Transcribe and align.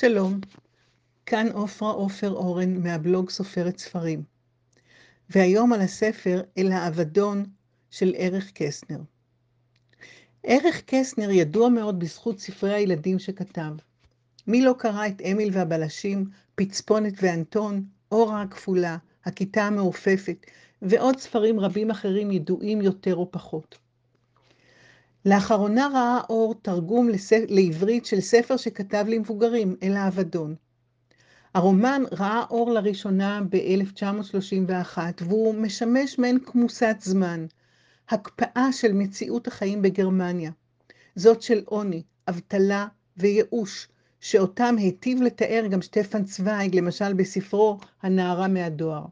שלום, 0.00 0.40
כאן 1.26 1.46
עופרה 1.52 1.90
עופר 1.90 2.30
אורן 2.30 2.82
מהבלוג 2.82 3.30
סופרת 3.30 3.78
ספרים, 3.78 4.22
והיום 5.30 5.72
על 5.72 5.80
הספר 5.80 6.42
אל 6.58 6.72
האבדון 6.72 7.44
של 7.90 8.14
ערך 8.16 8.50
קסנר. 8.54 9.00
ערך 10.42 10.82
קסנר 10.86 11.30
ידוע 11.30 11.68
מאוד 11.68 11.98
בזכות 11.98 12.38
ספרי 12.38 12.74
הילדים 12.74 13.18
שכתב. 13.18 13.72
מי 14.46 14.62
לא 14.62 14.74
קרא 14.78 15.06
את 15.06 15.22
אמיל 15.32 15.50
והבלשים, 15.52 16.30
פצפונת 16.54 17.14
ואנטון, 17.22 17.84
אורה 18.12 18.42
הכפולה, 18.42 18.96
הכיתה 19.24 19.62
המעופפת, 19.62 20.46
ועוד 20.82 21.18
ספרים 21.18 21.60
רבים 21.60 21.90
אחרים 21.90 22.30
ידועים 22.30 22.82
יותר 22.82 23.16
או 23.16 23.30
פחות. 23.30 23.78
לאחרונה 25.24 25.88
ראה 25.92 26.20
אור 26.28 26.54
תרגום 26.62 27.08
לעברית 27.48 28.06
של 28.06 28.20
ספר 28.20 28.56
שכתב 28.56 29.04
למבוגרים, 29.08 29.76
אל 29.82 29.96
האבדון. 29.96 30.54
הרומן 31.54 32.02
ראה 32.12 32.44
אור 32.50 32.70
לראשונה 32.70 33.40
ב-1931, 33.50 34.98
והוא 35.20 35.54
משמש 35.54 36.18
מעין 36.18 36.38
כמוסת 36.44 36.96
זמן, 37.00 37.46
הקפאה 38.08 38.72
של 38.72 38.92
מציאות 38.92 39.46
החיים 39.46 39.82
בגרמניה, 39.82 40.50
זאת 41.16 41.42
של 41.42 41.62
עוני, 41.64 42.02
אבטלה 42.28 42.86
וייאוש, 43.16 43.88
שאותם 44.20 44.74
היטיב 44.78 45.22
לתאר 45.22 45.66
גם 45.70 45.82
שטפן 45.82 46.24
צוויג, 46.24 46.74
למשל 46.74 47.12
בספרו 47.12 47.78
הנערה 48.02 48.48
מהדואר. 48.48 49.04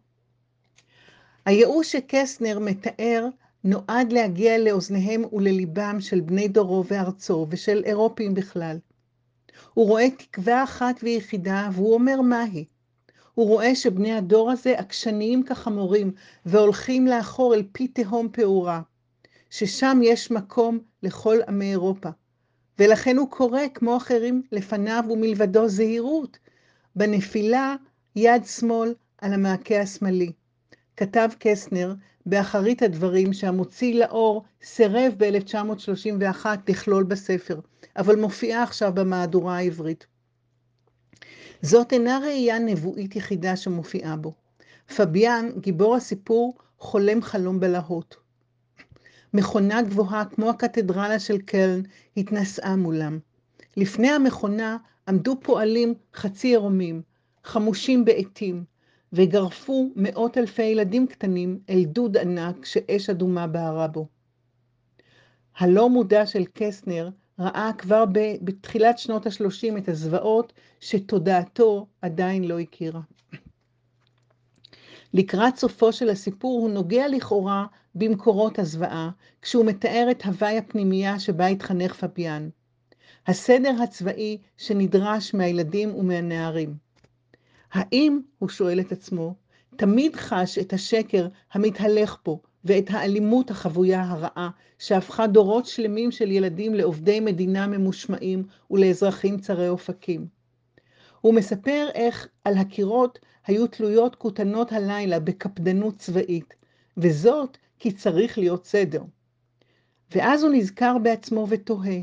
הייאוש 1.46 1.92
שקסנר 1.92 2.58
מתאר 2.58 3.28
נועד 3.64 4.12
להגיע 4.12 4.58
לאוזניהם 4.58 5.22
ולליבם 5.32 5.96
של 6.00 6.20
בני 6.20 6.48
דורו 6.48 6.84
וארצו 6.86 7.46
ושל 7.50 7.82
אירופים 7.84 8.34
בכלל. 8.34 8.78
הוא 9.74 9.86
רואה 9.86 10.10
תקווה 10.10 10.64
אחת 10.64 11.00
ויחידה 11.02 11.68
והוא 11.72 11.94
אומר 11.94 12.20
מהי. 12.20 12.64
הוא 13.34 13.46
רואה 13.46 13.74
שבני 13.74 14.12
הדור 14.12 14.50
הזה 14.50 14.78
עקשניים 14.78 15.42
כחמורים 15.42 16.12
והולכים 16.46 17.06
לאחור 17.06 17.54
אל 17.54 17.62
פי 17.72 17.88
תהום 17.88 18.28
פעורה, 18.32 18.80
ששם 19.50 20.00
יש 20.02 20.30
מקום 20.30 20.78
לכל 21.02 21.38
עמי 21.48 21.70
אירופה. 21.70 22.08
ולכן 22.78 23.16
הוא 23.16 23.30
קורא, 23.30 23.60
כמו 23.74 23.96
אחרים 23.96 24.42
לפניו 24.52 25.04
ומלבדו, 25.10 25.68
זהירות, 25.68 26.38
בנפילה 26.96 27.76
יד 28.16 28.44
שמאל 28.44 28.94
על 29.18 29.32
המעקה 29.32 29.80
השמאלי. 29.80 30.32
כתב 30.96 31.28
קסנר 31.38 31.94
באחרית 32.28 32.82
הדברים 32.82 33.32
שהמוציא 33.32 34.00
לאור 34.00 34.44
סירב 34.62 35.12
ב-1931 35.16 36.46
לכלול 36.68 37.04
בספר, 37.04 37.60
אבל 37.96 38.16
מופיעה 38.16 38.62
עכשיו 38.62 38.92
במהדורה 38.94 39.56
העברית. 39.56 40.06
זאת 41.62 41.92
אינה 41.92 42.18
ראייה 42.18 42.58
נבואית 42.58 43.16
יחידה 43.16 43.56
שמופיעה 43.56 44.16
בו. 44.16 44.32
פביאן, 44.96 45.50
גיבור 45.60 45.96
הסיפור, 45.96 46.54
חולם 46.78 47.22
חלום 47.22 47.60
בלהות. 47.60 48.16
מכונה 49.34 49.82
גבוהה 49.82 50.24
כמו 50.24 50.50
הקתדרלה 50.50 51.18
של 51.18 51.38
קלן 51.38 51.80
התנשאה 52.16 52.76
מולם. 52.76 53.18
לפני 53.76 54.08
המכונה 54.08 54.76
עמדו 55.08 55.36
פועלים 55.42 55.94
חצי 56.14 56.48
עירומים, 56.48 57.02
חמושים 57.44 58.04
בעטים, 58.04 58.64
וגרפו 59.12 59.90
מאות 59.96 60.38
אלפי 60.38 60.62
ילדים 60.62 61.06
קטנים 61.06 61.60
אל 61.70 61.84
דוד 61.84 62.16
ענק 62.16 62.64
שאש 62.64 63.10
אדומה 63.10 63.46
בערה 63.46 63.88
בו. 63.88 64.08
הלא 65.58 65.90
מודע 65.90 66.26
של 66.26 66.44
קסנר 66.54 67.10
ראה 67.38 67.70
כבר 67.78 68.04
בתחילת 68.42 68.98
שנות 68.98 69.26
ה-30 69.26 69.78
את 69.78 69.88
הזוועות 69.88 70.52
שתודעתו 70.80 71.86
עדיין 72.02 72.44
לא 72.44 72.58
הכירה. 72.58 73.00
לקראת 75.14 75.56
סופו 75.56 75.92
של 75.92 76.10
הסיפור 76.10 76.60
הוא 76.60 76.70
נוגע 76.70 77.08
לכאורה 77.08 77.66
במקורות 77.94 78.58
הזוועה, 78.58 79.10
כשהוא 79.42 79.64
מתאר 79.64 80.08
את 80.10 80.22
הוואי 80.22 80.58
הפנימייה 80.58 81.18
שבה 81.18 81.46
התחנך 81.46 82.04
פביאן. 82.04 82.48
הסדר 83.26 83.82
הצבאי 83.82 84.38
שנדרש 84.56 85.34
מהילדים 85.34 85.94
ומהנערים. 85.94 86.87
האם, 87.72 88.20
הוא 88.38 88.48
שואל 88.48 88.80
את 88.80 88.92
עצמו, 88.92 89.34
תמיד 89.76 90.16
חש 90.16 90.58
את 90.58 90.72
השקר 90.72 91.28
המתהלך 91.52 92.16
פה 92.22 92.38
ואת 92.64 92.84
האלימות 92.90 93.50
החבויה 93.50 94.02
הרעה, 94.02 94.50
שהפכה 94.78 95.26
דורות 95.26 95.66
שלמים 95.66 96.10
של 96.10 96.30
ילדים 96.30 96.74
לעובדי 96.74 97.20
מדינה 97.20 97.66
ממושמעים 97.66 98.44
ולאזרחים 98.70 99.38
צרי 99.38 99.68
אופקים. 99.68 100.26
הוא 101.20 101.34
מספר 101.34 101.88
איך 101.94 102.28
על 102.44 102.56
הקירות 102.56 103.18
היו 103.46 103.66
תלויות 103.66 104.14
כותנות 104.14 104.72
הלילה 104.72 105.20
בקפדנות 105.20 105.98
צבאית, 105.98 106.54
וזאת 106.96 107.58
כי 107.78 107.92
צריך 107.92 108.38
להיות 108.38 108.66
סדר. 108.66 109.02
ואז 110.10 110.42
הוא 110.42 110.52
נזכר 110.54 110.96
בעצמו 111.02 111.46
ותוהה, 111.48 112.00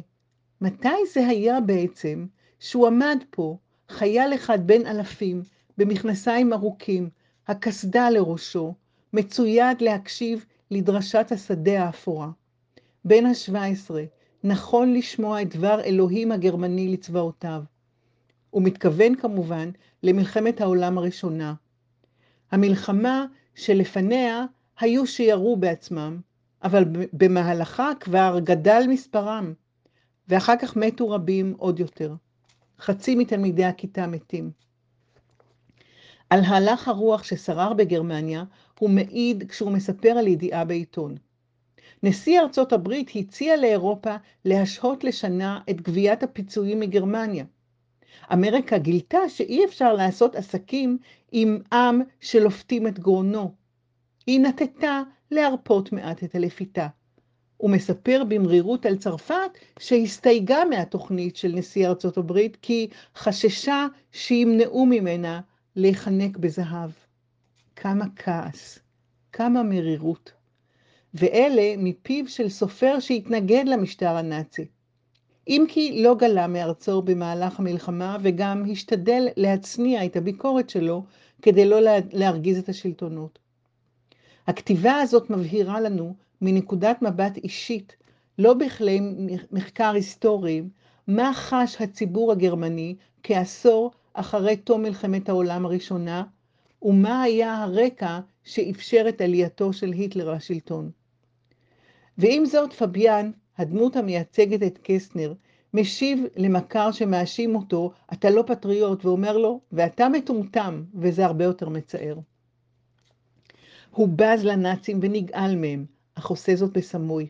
מתי 0.61 1.05
זה 1.13 1.27
היה 1.27 1.61
בעצם 1.61 2.25
שהוא 2.59 2.87
עמד 2.87 3.17
פה, 3.29 3.57
חייל 3.89 4.33
אחד 4.35 4.67
בין 4.67 4.87
אלפים, 4.87 5.43
במכנסיים 5.77 6.53
ארוכים, 6.53 7.09
הקסדה 7.47 8.09
לראשו, 8.09 8.73
מצויד 9.13 9.81
להקשיב 9.81 10.45
לדרשת 10.71 11.31
השדה 11.31 11.83
האפורה. 11.83 12.29
בן 13.05 13.25
ה-17, 13.25 13.91
נכון 14.43 14.93
לשמוע 14.93 15.41
את 15.41 15.55
דבר 15.55 15.81
אלוהים 15.81 16.31
הגרמני 16.31 16.93
לצבאותיו. 16.93 17.63
הוא 18.49 18.63
מתכוון 18.63 19.15
כמובן 19.15 19.69
למלחמת 20.03 20.61
העולם 20.61 20.97
הראשונה. 20.97 21.53
המלחמה 22.51 23.25
שלפניה 23.55 24.45
היו 24.79 25.07
שירו 25.07 25.57
בעצמם, 25.57 26.19
אבל 26.63 26.83
במהלכה 27.13 27.91
כבר 27.99 28.39
גדל 28.43 28.83
מספרם, 28.89 29.53
ואחר 30.27 30.53
כך 30.61 30.75
מתו 30.75 31.09
רבים 31.09 31.53
עוד 31.57 31.79
יותר. 31.79 32.15
חצי 32.79 33.15
מתלמידי 33.15 33.65
הכיתה 33.65 34.07
מתים. 34.07 34.51
על 36.35 36.43
הלך 36.43 36.87
הרוח 36.87 37.23
ששרר 37.23 37.73
בגרמניה, 37.73 38.43
הוא 38.79 38.89
מעיד 38.89 39.43
כשהוא 39.49 39.71
מספר 39.71 40.09
על 40.09 40.27
ידיעה 40.27 40.65
בעיתון. 40.65 41.15
נשיא 42.03 42.39
ארצות 42.39 42.73
הברית 42.73 43.11
הציע 43.15 43.57
לאירופה 43.57 44.15
להשהות 44.45 45.03
לשנה 45.03 45.59
את 45.69 45.81
גביית 45.81 46.23
הפיצויים 46.23 46.79
מגרמניה. 46.79 47.45
אמריקה 48.33 48.77
גילתה 48.77 49.17
שאי 49.29 49.65
אפשר 49.65 49.93
לעשות 49.93 50.35
עסקים 50.35 50.97
עם 51.31 51.59
עם 51.73 52.01
שלופתים 52.19 52.87
את 52.87 52.99
גרונו. 52.99 53.51
היא 54.27 54.39
נטטה 54.39 55.03
להרפות 55.31 55.91
מעט 55.91 56.23
את 56.23 56.35
הלפיתה. 56.35 56.87
הוא 57.57 57.69
מספר 57.69 58.23
במרירות 58.27 58.85
על 58.85 58.97
צרפת 58.97 59.57
שהסתייגה 59.79 60.65
מהתוכנית 60.69 61.35
של 61.35 61.51
נשיא 61.55 61.87
ארצות 61.87 62.17
הברית 62.17 62.57
כי 62.61 62.87
חששה 63.15 63.87
שימנעו 64.11 64.85
ממנה 64.85 65.41
להיחנק 65.75 66.37
בזהב. 66.37 66.89
כמה 67.75 68.05
כעס, 68.15 68.79
כמה 69.31 69.63
מרירות. 69.63 70.31
ואלה 71.13 71.73
מפיו 71.77 72.27
של 72.27 72.49
סופר 72.49 72.99
שהתנגד 72.99 73.63
למשטר 73.67 74.17
הנאצי. 74.17 74.65
אם 75.47 75.65
כי 75.67 76.03
לא 76.03 76.15
גלה 76.15 76.47
מארצו 76.47 77.01
במהלך 77.01 77.59
המלחמה 77.59 78.17
וגם 78.21 78.63
השתדל 78.71 79.27
להצניע 79.37 80.05
את 80.05 80.15
הביקורת 80.15 80.69
שלו 80.69 81.03
כדי 81.41 81.65
לא 81.65 81.79
להרגיז 82.11 82.57
את 82.57 82.69
השלטונות. 82.69 83.39
הכתיבה 84.47 84.95
הזאת 84.95 85.29
מבהירה 85.29 85.81
לנו 85.81 86.15
מנקודת 86.41 87.01
מבט 87.01 87.37
אישית, 87.37 87.95
לא 88.39 88.53
בכלי 88.53 88.99
מחקר 89.51 89.91
היסטורי, 89.95 90.61
מה 91.07 91.31
חש 91.33 91.81
הציבור 91.81 92.31
הגרמני 92.31 92.95
כעשור 93.23 93.91
אחרי 94.15 94.57
תום 94.57 94.81
מלחמת 94.81 95.29
העולם 95.29 95.65
הראשונה, 95.65 96.23
ומה 96.81 97.21
היה 97.21 97.63
הרקע 97.63 98.19
שאפשר 98.43 99.05
את 99.09 99.21
עלייתו 99.21 99.73
של 99.73 99.91
היטלר 99.91 100.31
לשלטון. 100.31 100.91
ועם 102.17 102.45
זאת 102.45 102.73
פביאן, 102.73 103.31
הדמות 103.57 103.95
המייצגת 103.95 104.63
את 104.63 104.79
קסנר, 104.83 105.33
משיב 105.73 106.23
למכר 106.35 106.91
שמאשים 106.91 107.55
אותו, 107.55 107.91
אתה 108.13 108.29
לא 108.29 108.43
פטריוט, 108.47 109.05
ואומר 109.05 109.37
לו, 109.37 109.59
ואתה 109.71 110.09
מטומטם, 110.09 110.83
וזה 110.95 111.25
הרבה 111.25 111.43
יותר 111.43 111.69
מצער. 111.69 112.17
הוא 113.91 114.09
בז 114.15 114.43
לנאצים 114.43 114.99
ונגעל 115.01 115.55
מהם, 115.55 115.85
אך 116.15 116.27
עושה 116.27 116.55
זאת 116.55 116.77
בסמוי. 116.77 117.27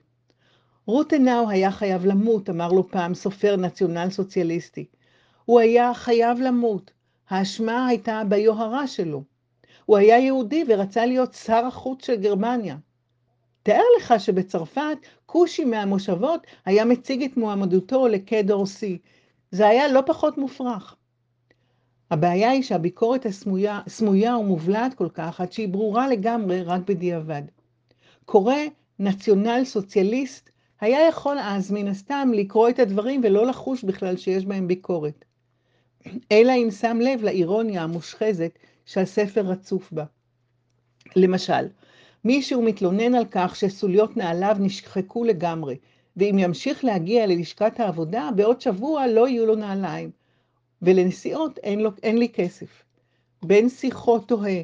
רוטנאו 0.85 1.49
היה 1.49 1.71
חייב 1.71 2.05
למות, 2.05 2.49
אמר 2.49 2.71
לו 2.71 2.87
פעם 2.87 3.13
סופר 3.13 3.55
נציונל 3.55 4.09
סוציאליסטי. 4.09 4.85
הוא 5.45 5.59
היה 5.59 5.93
חייב 5.93 6.39
למות. 6.39 6.91
האשמה 7.29 7.87
הייתה 7.87 8.21
ביוהרה 8.29 8.87
שלו. 8.87 9.23
הוא 9.85 9.97
היה 9.97 10.19
יהודי 10.19 10.63
ורצה 10.67 11.05
להיות 11.05 11.33
שר 11.33 11.65
החוץ 11.65 12.05
של 12.05 12.15
גרמניה. 12.15 12.77
תאר 13.63 13.83
לך 13.97 14.13
שבצרפת 14.17 14.97
כושי 15.25 15.65
מהמושבות 15.65 16.47
היה 16.65 16.85
מציג 16.85 17.23
את 17.23 17.37
מועמדותו 17.37 18.07
לקדור 18.07 18.65
סי. 18.65 18.97
זה 19.51 19.67
היה 19.67 19.87
לא 19.87 20.01
פחות 20.05 20.37
מופרך. 20.37 20.95
הבעיה 22.11 22.49
היא 22.49 22.63
שהביקורת 22.63 23.25
הסמויה, 23.25 23.81
סמויה 23.87 24.37
ומובלעת 24.37 24.93
כל 24.93 25.09
כך, 25.13 25.41
עד 25.41 25.51
שהיא 25.51 25.69
ברורה 25.69 26.07
לגמרי 26.07 26.63
רק 26.63 26.81
בדיעבד. 26.87 27.41
קורא 28.25 28.55
נציונל 28.99 29.61
סוציאליסט 29.65 30.49
היה 30.81 31.07
יכול 31.07 31.37
אז 31.39 31.71
מן 31.71 31.87
הסתם 31.87 32.31
לקרוא 32.33 32.69
את 32.69 32.79
הדברים 32.79 33.21
ולא 33.23 33.45
לחוש 33.45 33.83
בכלל 33.83 34.17
שיש 34.17 34.45
בהם 34.45 34.67
ביקורת. 34.67 35.24
אלא 36.31 36.51
אם 36.51 36.71
שם 36.71 36.97
לב 37.01 37.23
לאירוניה 37.23 37.83
המושחזת 37.83 38.59
שהספר 38.85 39.41
רצוף 39.41 39.91
בה. 39.91 40.03
למשל, 41.15 41.67
מישהו 42.23 42.61
מתלונן 42.61 43.15
על 43.15 43.25
כך 43.31 43.55
שסוליות 43.55 44.17
נעליו 44.17 44.55
נשחקו 44.59 45.23
לגמרי, 45.23 45.77
ואם 46.17 46.35
ימשיך 46.39 46.85
להגיע 46.85 47.27
ללשכת 47.27 47.79
העבודה, 47.79 48.29
בעוד 48.35 48.61
שבוע 48.61 49.07
לא 49.07 49.27
יהיו 49.27 49.45
לו 49.45 49.55
נעליים, 49.55 50.11
ולנסיעות 50.81 51.57
אין, 51.57 51.79
לו, 51.79 51.91
אין 52.03 52.17
לי 52.17 52.29
כסף. 52.29 52.83
בן 53.43 53.69
שיחות 53.69 54.27
תוהה, 54.27 54.61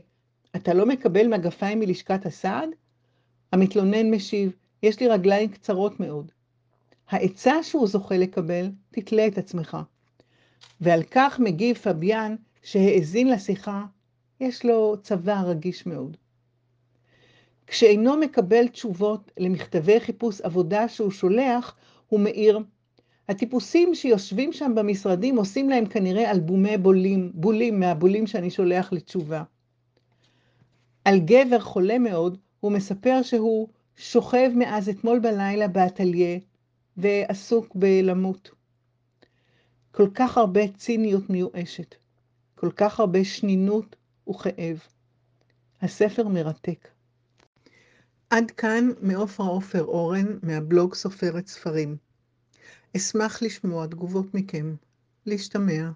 אתה 0.56 0.74
לא 0.74 0.86
מקבל 0.86 1.28
מגפיים 1.28 1.80
מלשכת 1.80 2.26
הסעד? 2.26 2.70
המתלונן 3.52 4.12
משיב, 4.12 4.52
יש 4.84 5.00
לי 5.00 5.08
רגליים 5.08 5.50
קצרות 5.50 6.00
מאוד. 6.00 6.32
העצה 7.10 7.64
שהוא 7.64 7.88
זוכה 7.88 8.18
לקבל, 8.18 8.70
תתלה 8.92 9.28
את 9.28 9.38
עצמך. 9.38 9.78
ועל 10.82 11.04
כך 11.12 11.40
מגיב 11.40 11.78
פביאן, 11.78 12.36
שהאזין 12.64 13.30
לשיחה, 13.30 13.86
יש 14.40 14.66
לו 14.66 14.96
צבא 15.02 15.42
רגיש 15.42 15.86
מאוד. 15.86 16.18
כשאינו 17.68 18.18
מקבל 18.18 18.68
תשובות 18.68 19.32
למכתבי 19.38 20.00
חיפוש 20.00 20.42
עבודה 20.42 20.88
שהוא 20.88 21.12
שולח, 21.12 21.76
הוא 22.08 22.20
מעיר, 22.20 22.60
הטיפוסים 23.30 23.96
שיושבים 23.96 24.54
שם 24.54 24.72
במשרדים 24.76 25.38
עושים 25.38 25.70
להם 25.70 25.86
כנראה 25.86 26.32
אלבומי 26.32 26.78
בולים, 26.78 27.32
בולים 27.34 27.80
מהבולים 27.80 28.28
שאני 28.28 28.50
שולח 28.50 28.94
לתשובה. 28.94 29.44
על 31.06 31.20
גבר 31.20 31.60
חולה 31.60 32.00
מאוד, 32.00 32.38
הוא 32.60 32.72
מספר 32.72 33.22
שהוא 33.24 33.68
שוכב 33.96 34.52
מאז 34.56 34.90
אתמול 34.90 35.20
בלילה 35.20 35.68
באטליה 35.68 36.40
ועסוק 36.98 37.76
בלמות. 37.76 38.52
כל 39.92 40.08
כך 40.16 40.38
הרבה 40.38 40.62
ציניות 40.78 41.30
מיואשת, 41.30 41.96
כל 42.56 42.72
כך 42.76 43.00
הרבה 43.00 43.24
שנינות 43.24 43.96
וכאב. 44.30 44.80
הספר 45.82 46.28
מרתק. 46.28 46.88
עד 48.30 48.52
כאן 48.52 48.90
מעופרה 49.02 49.48
עופר 49.48 49.84
אורן 49.84 50.38
מהבלוג 50.44 50.96
סופרת 50.96 51.48
ספרים. 51.48 51.98
אשמח 52.98 53.42
לשמוע 53.42 53.88
תגובות 53.88 54.34
מכם. 54.34 54.76
להשתמע. 55.26 55.92